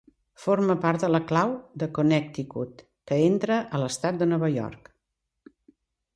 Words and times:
Forma 0.43 0.75
part 0.85 1.03
de 1.03 1.09
"la 1.15 1.19
clau" 1.31 1.53
de 1.83 1.89
Connecticut 1.97 2.81
que 3.11 3.19
entra 3.27 3.59
a 3.61 3.83
l'estat 3.83 4.19
de 4.25 4.31
Nova 4.35 4.53
York. 4.59 4.93